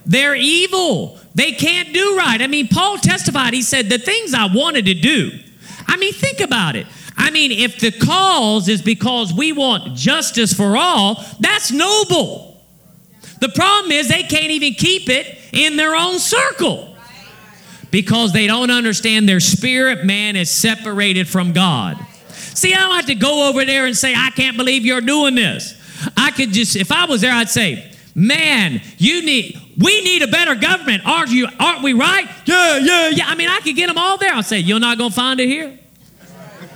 [0.05, 1.19] They're evil.
[1.35, 2.41] They can't do right.
[2.41, 5.31] I mean, Paul testified, he said, The things I wanted to do.
[5.87, 6.87] I mean, think about it.
[7.17, 12.61] I mean, if the cause is because we want justice for all, that's noble.
[13.39, 16.95] The problem is they can't even keep it in their own circle
[17.91, 21.97] because they don't understand their spirit man is separated from God.
[22.59, 25.33] See, I don't have to go over there and say, I can't believe you're doing
[25.33, 25.81] this.
[26.17, 30.27] I could just, if I was there, I'd say, man, you need, we need a
[30.27, 31.03] better government.
[31.05, 32.27] Aren't you, aren't we right?
[32.43, 33.27] Yeah, yeah, yeah.
[33.27, 34.33] I mean, I could get them all there.
[34.33, 35.79] I'll say, you're not going to find it here.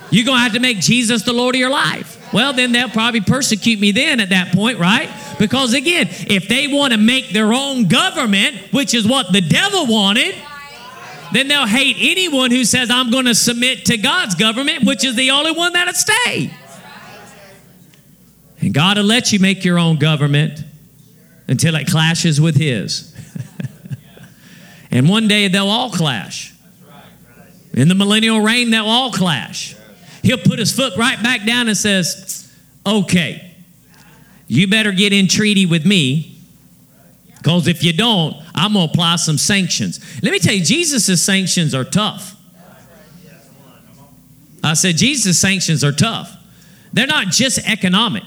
[0.10, 2.32] You're going to have to make Jesus the Lord of your life.
[2.32, 5.10] Well, then they'll probably persecute me then at that point, right?
[5.38, 9.86] Because again, if they want to make their own government, which is what the devil
[9.86, 10.34] wanted,
[11.34, 15.15] then they'll hate anyone who says, I'm going to submit to God's government, which is
[15.15, 16.52] the only one that'll stay.
[18.60, 20.63] And God will let you make your own government
[21.48, 23.13] until it clashes with His.
[24.91, 26.54] and one day they'll all clash.
[27.74, 29.76] In the millennial reign, they'll all clash.
[30.22, 32.52] He'll put his foot right back down and says,
[32.86, 33.56] Okay,
[34.48, 36.33] you better get in treaty with me
[37.43, 39.99] because if you don't, I'm going to apply some sanctions.
[40.23, 42.38] Let me tell you, Jesus' sanctions are tough.
[44.63, 46.34] I said, Jesus' sanctions are tough.
[46.93, 48.23] They're not just economic.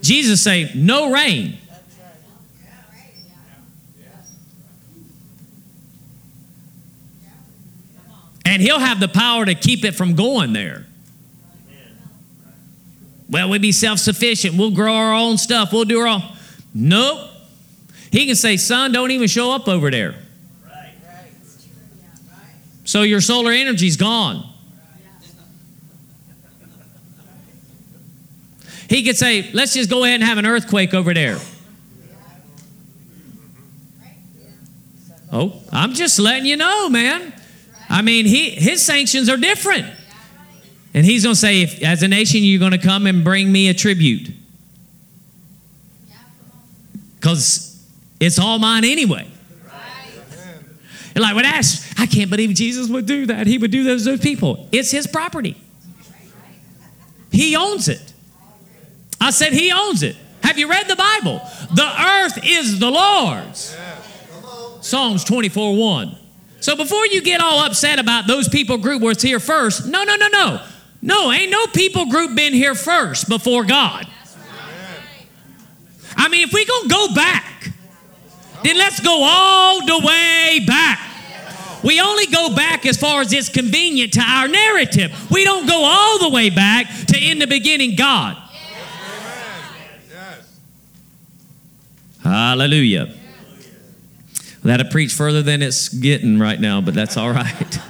[0.00, 1.58] Jesus say, no rain.
[8.46, 10.86] And he'll have the power to keep it from going there.
[13.28, 14.56] Well, we'll be self sufficient.
[14.56, 15.70] We'll grow our own stuff.
[15.70, 16.22] We'll do our own.
[16.72, 17.32] Nope.
[18.10, 20.14] He can say, son, don't even show up over there.
[22.84, 24.48] So your solar energy's gone.
[28.88, 31.38] He could say, let's just go ahead and have an earthquake over there.
[35.32, 37.32] Oh, I'm just letting you know, man.
[37.88, 39.86] I mean, he, his sanctions are different.
[40.94, 43.50] And he's going to say, if, as a nation, you're going to come and bring
[43.50, 44.30] me a tribute.
[47.16, 47.65] Because
[48.20, 49.30] it's all mine anyway.
[51.14, 53.46] You're like, well, that's, I can't believe Jesus would do that.
[53.46, 54.68] He would do those, people.
[54.70, 55.56] It's his property.
[57.32, 58.12] He owns it.
[59.20, 60.16] I said, He owns it.
[60.42, 61.40] Have you read the Bible?
[61.74, 63.76] The earth is the Lord's.
[64.82, 66.16] Psalms 24 1.
[66.60, 70.16] So before you get all upset about those people group was here first, no, no,
[70.16, 70.62] no, no.
[71.02, 74.06] No, ain't no people group been here first before God.
[76.16, 77.45] I mean, if we gonna go back,
[78.66, 81.00] then let's go all the way back.
[81.84, 85.30] We only go back as far as it's convenient to our narrative.
[85.30, 88.36] We don't go all the way back to in the beginning God.
[92.24, 93.14] Hallelujah.
[94.64, 97.78] That'll preach further than it's getting right now, but that's all right.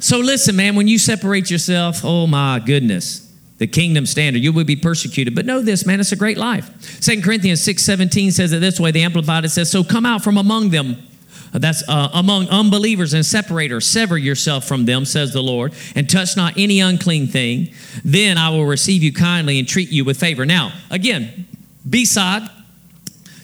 [0.00, 3.27] So listen, man, when you separate yourself, oh my goodness,
[3.58, 5.34] the kingdom standard, you will be persecuted.
[5.34, 6.70] But know this, man, it's a great life.
[7.02, 10.22] Second Corinthians 6 17 says it this way, the Amplified, it says, So come out
[10.22, 10.96] from among them.
[11.52, 13.86] That's uh, among unbelievers and separators.
[13.86, 17.72] Sever yourself from them, says the Lord, and touch not any unclean thing.
[18.04, 20.44] Then I will receive you kindly and treat you with favor.
[20.44, 21.46] Now, again,
[21.88, 22.42] B-side,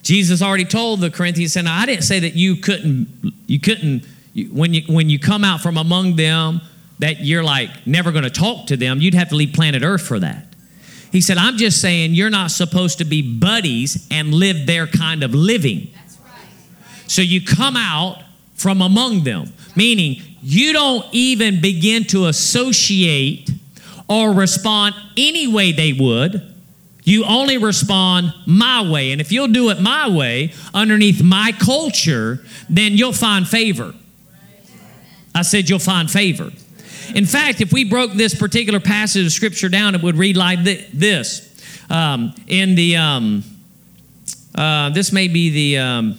[0.02, 3.08] Jesus already told the Corinthians, and I didn't say that you couldn't,
[3.46, 4.04] you couldn't,
[4.50, 6.60] when you when you come out from among them,
[6.98, 9.00] that you're like never going to talk to them.
[9.00, 10.46] You'd have to leave planet Earth for that.
[11.12, 15.22] He said, I'm just saying you're not supposed to be buddies and live their kind
[15.22, 15.88] of living.
[17.06, 18.22] So you come out
[18.54, 23.50] from among them, meaning you don't even begin to associate
[24.08, 26.54] or respond any way they would.
[27.04, 29.12] You only respond my way.
[29.12, 33.94] And if you'll do it my way, underneath my culture, then you'll find favor.
[35.34, 36.50] I said you'll find favor.
[37.14, 40.60] In fact, if we broke this particular passage of scripture down, it would read like
[40.62, 41.50] this.
[41.90, 43.44] Um, in the, um,
[44.54, 46.18] uh, this may be the, um,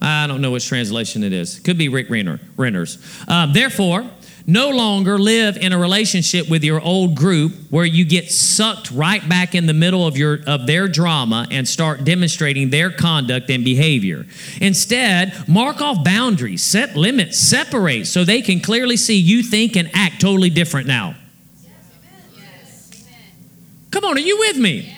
[0.00, 1.60] I don't know which translation it is.
[1.60, 2.98] Could be Rick Renner, Renner's.
[3.26, 4.08] Uh, therefore,
[4.46, 9.26] no longer live in a relationship with your old group where you get sucked right
[9.28, 13.64] back in the middle of your of their drama and start demonstrating their conduct and
[13.64, 14.26] behavior.
[14.60, 19.90] Instead, mark off boundaries, set limits, separate so they can clearly see you think and
[19.94, 21.14] act totally different now.
[23.90, 24.94] Come on, are you with me?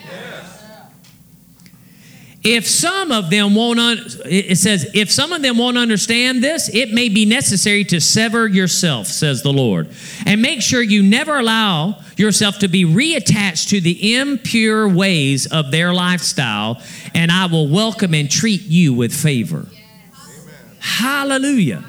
[2.47, 6.69] If some of them won't un- it says if some of them won't understand this
[6.73, 9.89] it may be necessary to sever yourself says the lord.
[10.25, 15.73] And make sure you never allow yourself to be reattached to the impure ways of
[15.73, 16.81] their lifestyle
[17.15, 19.67] and i will welcome and treat you with favor.
[19.73, 20.47] Yes.
[20.79, 21.83] hallelujah.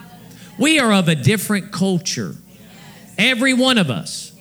[0.57, 2.33] We are of a different culture.
[3.15, 4.31] Every one of us.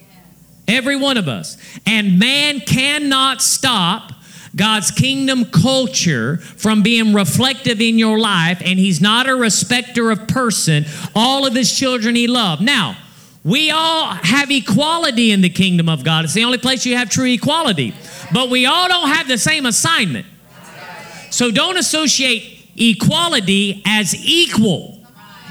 [0.67, 1.59] Every one of us.
[1.85, 4.13] And man cannot stop
[4.57, 10.27] God's kingdom culture from being reflective in your life, and He's not a respecter of
[10.27, 10.87] person.
[11.15, 12.63] All of His children He loved.
[12.63, 12.97] Now,
[13.45, 16.25] we all have equality in the kingdom of God.
[16.25, 17.95] It's the only place you have true equality.
[18.33, 20.27] But we all don't have the same assignment.
[21.31, 24.99] So don't associate equality as equal.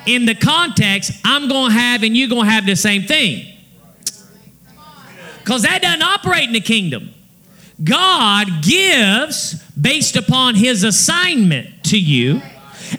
[0.05, 3.47] In the context, I'm going to have and you're going to have the same thing.
[5.39, 7.14] Because that doesn't operate in the kingdom.
[7.83, 12.41] God gives based upon his assignment to you.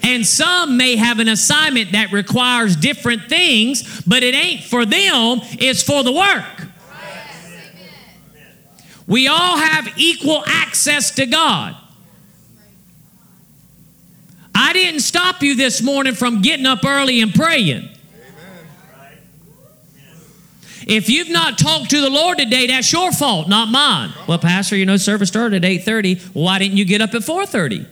[0.03, 5.41] And some may have an assignment that requires different things, but it ain't for them,
[5.59, 6.68] it's for the work.
[9.07, 11.77] We all have equal access to God.
[14.55, 17.89] I didn't stop you this morning from getting up early and praying.
[20.87, 24.12] If you've not talked to the Lord today, that's your fault, not mine.
[24.28, 26.20] Well, Pastor, you know, service started at 8:30.
[26.32, 27.87] Why didn't you get up at 4:30?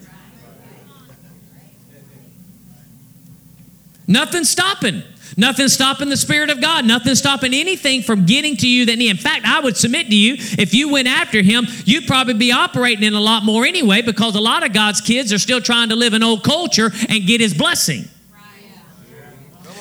[4.06, 5.02] Nothing stopping.
[5.36, 6.84] Nothing stopping the Spirit of God.
[6.84, 9.10] Nothing stopping anything from getting to you that need.
[9.10, 12.52] In fact, I would submit to you, if you went after Him, you'd probably be
[12.52, 15.88] operating in a lot more anyway because a lot of God's kids are still trying
[15.88, 18.08] to live in old culture and get His blessing.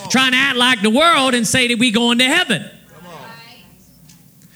[0.09, 2.68] Trying to act like the world and say that we going to heaven.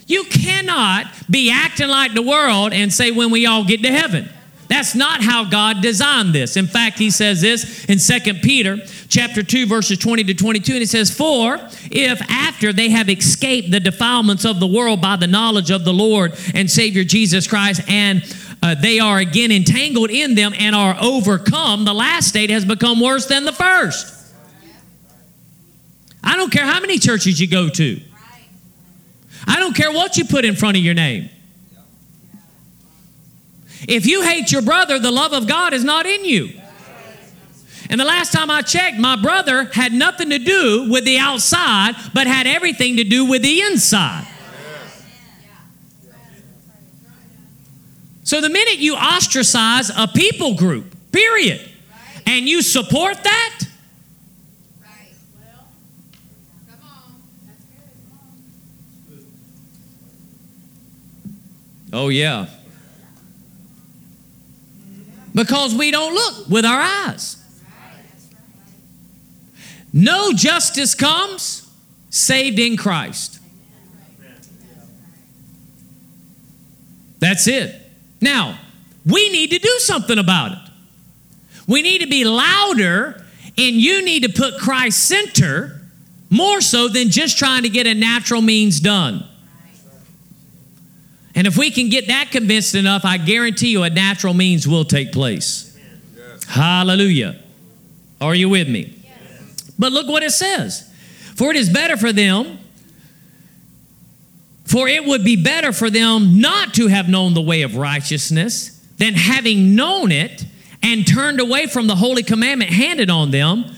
[0.08, 4.30] You cannot be acting like the world and say when we all get to heaven.
[4.70, 6.58] That's not how God designed this.
[6.58, 8.78] In fact, he says this in 2 Peter
[9.08, 11.58] chapter 2 verses 20 to 22 and it says for
[11.90, 15.94] if after they have escaped the defilements of the world by the knowledge of the
[15.94, 18.22] Lord and Savior Jesus Christ and
[18.62, 23.00] uh, they are again entangled in them and are overcome, the last state has become
[23.00, 24.14] worse than the first.
[26.24, 28.02] I don't care how many churches you go to.
[29.48, 31.30] I don't care what you put in front of your name.
[33.88, 36.50] If you hate your brother, the love of God is not in you.
[37.90, 41.96] And the last time I checked, my brother had nothing to do with the outside,
[42.14, 44.28] but had everything to do with the inside.
[48.24, 51.62] So the minute you ostracize a people group, period,
[52.26, 53.67] and you support that,
[61.94, 62.48] Oh, yeah.
[65.34, 67.38] Because we don't look with our eyes.
[69.94, 71.72] No justice comes
[72.10, 73.40] saved in Christ.
[77.20, 77.76] That's it.
[78.22, 78.60] Now,
[79.06, 80.58] we need to do something about it.
[81.68, 83.24] We need to be louder,
[83.58, 85.82] and you need to put Christ center
[86.30, 89.26] more so than just trying to get a natural means done.
[91.38, 94.84] And if we can get that convinced enough, I guarantee you a natural means will
[94.84, 95.78] take place.
[96.18, 96.46] Yes.
[96.46, 97.40] Hallelujah.
[98.20, 99.00] Are you with me?
[99.04, 99.72] Yes.
[99.78, 100.92] But look what it says.
[101.36, 102.58] For it is better for them,
[104.66, 108.84] for it would be better for them not to have known the way of righteousness
[108.98, 110.44] than having known it
[110.82, 113.76] and turned away from the holy commandment handed on them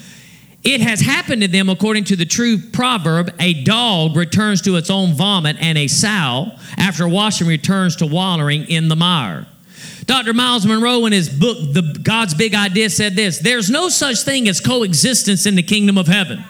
[0.64, 4.90] it has happened to them according to the true proverb a dog returns to its
[4.90, 9.46] own vomit, and a sow, after washing, returns to wallowing in the mire.
[10.06, 10.34] Dr.
[10.34, 14.50] Miles Munroe, in his book, the, God's Big Idea, said this There's no such thing
[14.50, 16.44] as coexistence in the kingdom of heaven.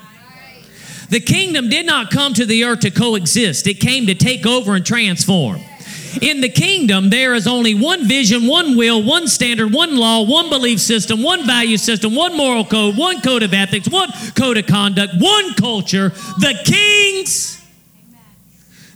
[1.10, 4.76] The kingdom did not come to the earth to coexist, it came to take over
[4.76, 5.62] and transform.
[6.22, 10.50] In the kingdom, there is only one vision, one will, one standard, one law, one
[10.50, 14.66] belief system, one value system, one moral code, one code of ethics, one code of
[14.66, 17.64] conduct, one culture, the king's.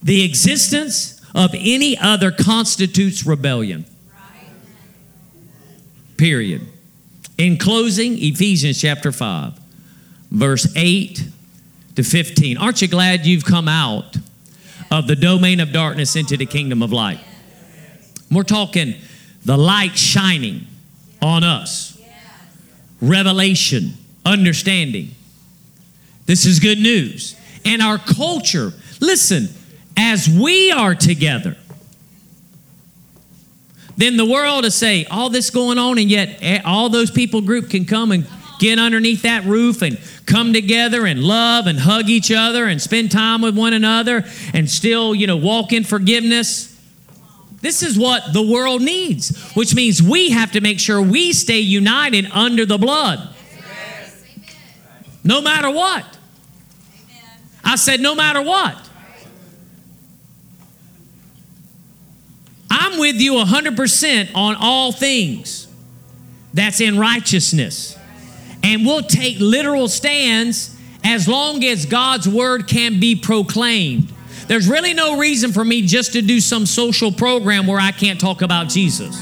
[0.01, 3.85] The existence of any other constitutes rebellion.
[6.17, 6.61] Period.
[7.37, 9.59] In closing, Ephesians chapter 5,
[10.29, 11.27] verse 8
[11.95, 12.57] to 15.
[12.57, 14.17] Aren't you glad you've come out?
[14.93, 17.19] Of the domain of darkness into the kingdom of light.
[18.29, 18.93] We're talking
[19.43, 20.67] the light shining
[21.19, 21.99] on us,
[23.01, 25.09] revelation, understanding.
[26.27, 27.35] This is good news.
[27.65, 28.71] And our culture,
[29.01, 29.49] listen,
[29.97, 31.57] as we are together,
[33.97, 37.41] then the world will say all this going on, and yet eh, all those people
[37.41, 38.27] group can come and
[38.63, 43.11] get underneath that roof and come together and love and hug each other and spend
[43.11, 46.69] time with one another and still, you know, walk in forgiveness.
[47.59, 51.59] This is what the world needs, which means we have to make sure we stay
[51.59, 53.35] united under the blood.
[55.25, 56.05] No matter what.
[57.65, 58.77] I said, no matter what.
[62.69, 65.67] I'm with you 100% on all things
[66.53, 67.97] that's in righteousness
[68.63, 74.11] and we'll take literal stands as long as God's word can be proclaimed.
[74.47, 78.19] There's really no reason for me just to do some social program where I can't
[78.19, 79.21] talk about Jesus.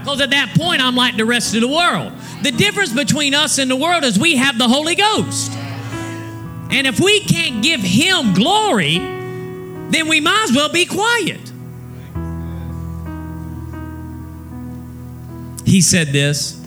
[0.00, 2.12] Because at that point, I'm like the rest of the world.
[2.42, 5.52] The difference between us and the world is we have the Holy Ghost.
[6.72, 11.50] And if we can't give Him glory, then we might as well be quiet.
[15.70, 16.59] he said this.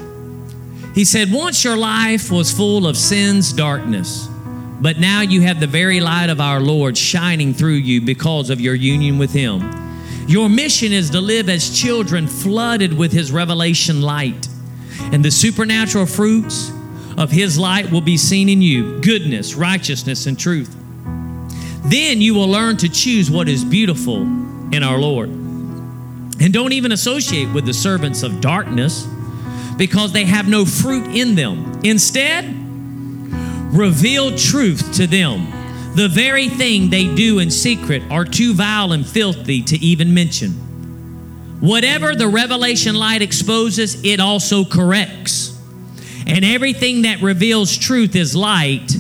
[0.94, 4.28] He said, Once your life was full of sin's darkness,
[4.80, 8.62] but now you have the very light of our Lord shining through you because of
[8.62, 9.62] your union with Him.
[10.28, 14.48] Your mission is to live as children flooded with His revelation light,
[15.12, 16.72] and the supernatural fruits
[17.18, 20.76] of His light will be seen in you goodness, righteousness, and truth.
[21.86, 25.30] Then you will learn to choose what is beautiful in our Lord.
[25.30, 29.08] And don't even associate with the servants of darkness
[29.78, 31.82] because they have no fruit in them.
[31.84, 32.46] Instead,
[33.74, 35.48] reveal truth to them.
[35.96, 40.52] The very thing they do in secret are too vile and filthy to even mention.
[41.60, 45.58] Whatever the revelation light exposes, it also corrects.
[46.26, 48.92] And everything that reveals truth is light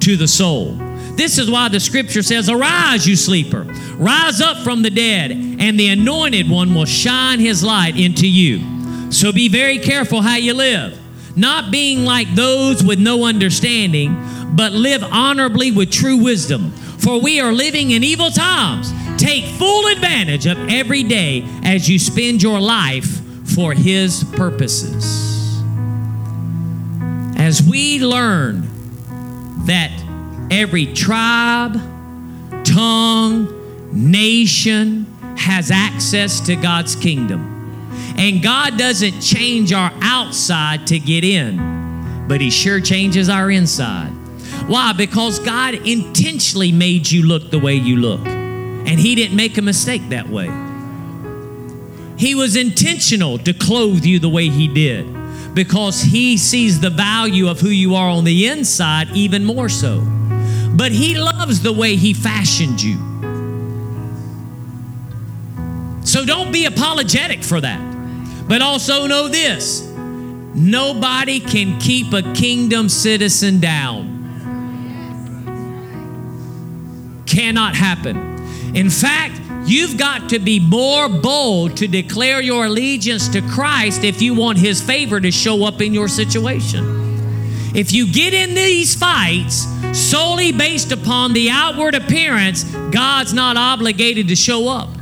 [0.00, 0.74] to the soul.
[1.14, 3.62] This is why the scripture says, Arise, you sleeper,
[3.96, 8.79] rise up from the dead, and the anointed one will shine his light into you.
[9.10, 10.98] So be very careful how you live,
[11.36, 14.16] not being like those with no understanding,
[14.54, 16.70] but live honorably with true wisdom.
[16.70, 18.92] For we are living in evil times.
[19.20, 23.20] Take full advantage of every day as you spend your life
[23.54, 25.60] for his purposes.
[27.36, 28.68] As we learn
[29.66, 29.90] that
[30.50, 31.74] every tribe,
[32.64, 33.48] tongue,
[33.92, 35.06] nation
[35.36, 37.59] has access to God's kingdom.
[38.20, 44.10] And God doesn't change our outside to get in, but He sure changes our inside.
[44.68, 44.92] Why?
[44.92, 49.62] Because God intentionally made you look the way you look, and He didn't make a
[49.62, 50.46] mistake that way.
[52.18, 57.48] He was intentional to clothe you the way He did because He sees the value
[57.48, 60.06] of who you are on the inside even more so
[60.80, 62.96] but He loves the way He fashioned you.
[66.04, 67.89] So don't be apologetic for that.
[68.50, 69.80] But also know this
[70.56, 74.18] nobody can keep a kingdom citizen down.
[77.26, 78.16] Cannot happen.
[78.74, 84.20] In fact, you've got to be more bold to declare your allegiance to Christ if
[84.20, 86.84] you want His favor to show up in your situation.
[87.72, 94.26] If you get in these fights solely based upon the outward appearance, God's not obligated
[94.26, 94.99] to show up.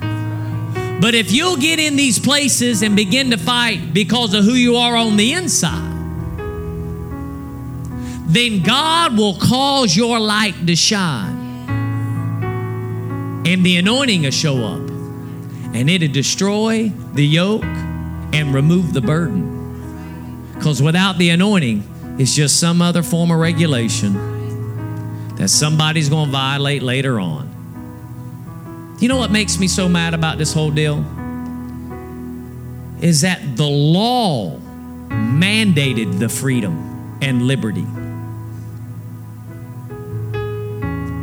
[1.00, 4.76] But if you'll get in these places and begin to fight because of who you
[4.76, 5.94] are on the inside,
[8.26, 11.36] then God will cause your light to shine.
[13.46, 14.82] And the anointing will show up.
[15.72, 20.52] And it'll destroy the yoke and remove the burden.
[20.54, 21.84] Because without the anointing,
[22.18, 27.47] it's just some other form of regulation that somebody's going to violate later on.
[29.00, 31.04] You know what makes me so mad about this whole deal?
[33.00, 34.58] Is that the law
[35.08, 37.86] mandated the freedom and liberty.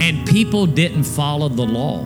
[0.03, 2.05] And people didn't follow the law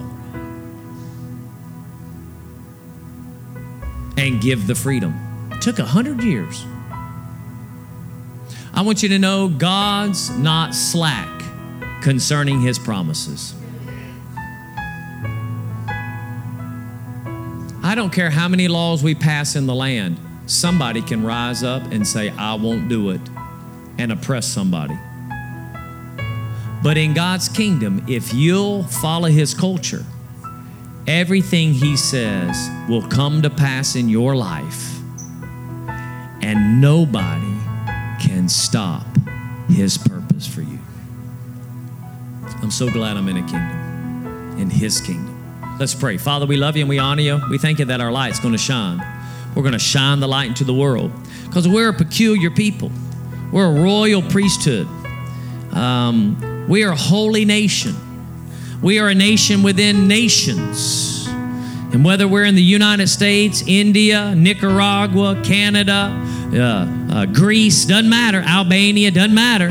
[4.18, 5.14] and give the freedom.
[5.52, 6.66] It took a hundred years.
[8.74, 11.28] I want you to know God's not slack
[12.02, 13.54] concerning his promises.
[17.90, 21.82] I don't care how many laws we pass in the land, somebody can rise up
[21.92, 23.22] and say, I won't do it,
[23.98, 24.96] and oppress somebody.
[26.84, 30.06] But in God's kingdom, if you'll follow his culture,
[31.08, 35.00] everything he says will come to pass in your life,
[36.44, 37.58] and nobody
[38.22, 39.08] can stop
[39.68, 40.78] His purpose for you.
[42.62, 45.29] I'm so glad I'm in a kingdom, in His kingdom.
[45.80, 46.18] Let's pray.
[46.18, 47.40] Father, we love you and we honor you.
[47.50, 49.00] We thank you that our light's going to shine.
[49.56, 51.10] We're going to shine the light into the world
[51.46, 52.92] because we're a peculiar people.
[53.54, 54.88] We're a royal priesthood.
[55.72, 57.96] Um, we are a holy nation.
[58.82, 61.28] We are a nation within nations.
[61.30, 66.12] And whether we're in the United States, India, Nicaragua, Canada,
[66.54, 69.70] uh, uh, Greece, doesn't matter, Albania, doesn't matter.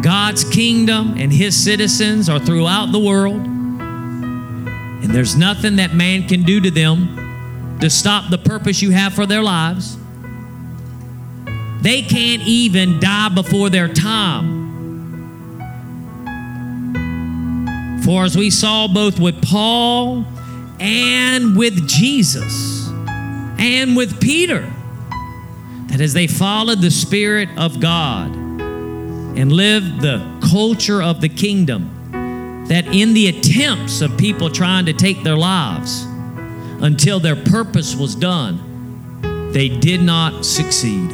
[0.00, 3.57] God's kingdom and his citizens are throughout the world.
[5.08, 9.14] And there's nothing that man can do to them to stop the purpose you have
[9.14, 9.96] for their lives.
[11.80, 14.58] They can't even die before their time.
[18.04, 20.26] For as we saw both with Paul
[20.78, 22.88] and with Jesus
[23.58, 24.70] and with Peter,
[25.86, 31.97] that as they followed the Spirit of God and lived the culture of the kingdom,
[32.68, 36.04] that in the attempts of people trying to take their lives
[36.82, 41.10] until their purpose was done, they did not succeed.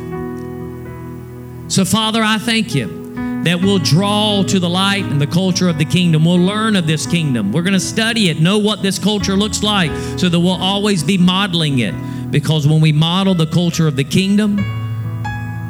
[1.68, 3.02] So, Father, I thank you
[3.44, 6.24] that we'll draw to the light and the culture of the kingdom.
[6.24, 7.52] We'll learn of this kingdom.
[7.52, 11.04] We're going to study it, know what this culture looks like, so that we'll always
[11.04, 11.94] be modeling it.
[12.30, 14.58] Because when we model the culture of the kingdom,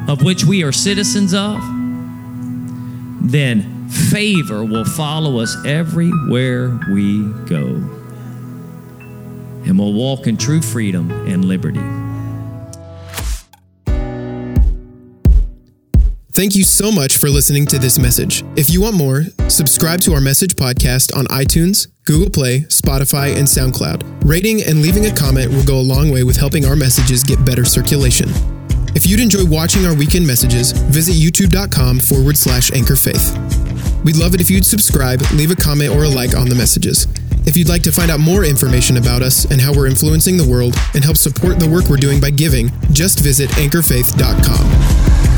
[0.09, 1.61] of which we are citizens of,
[3.21, 7.65] then favor will follow us everywhere we go.
[9.65, 11.81] And we'll walk in true freedom and liberty.
[16.35, 18.43] Thank you so much for listening to this message.
[18.57, 23.47] If you want more, subscribe to our message podcast on iTunes, Google Play, Spotify, and
[23.47, 24.29] SoundCloud.
[24.29, 27.45] Rating and leaving a comment will go a long way with helping our messages get
[27.45, 28.27] better circulation.
[28.95, 33.64] If you'd enjoy watching our weekend messages, visit youtube.com forward slash anchor faith.
[34.03, 37.07] We'd love it if you'd subscribe, leave a comment or a like on the messages.
[37.45, 40.47] If you'd like to find out more information about us and how we're influencing the
[40.47, 45.34] world and help support the work we're doing by giving, just visit anchorfaith.com.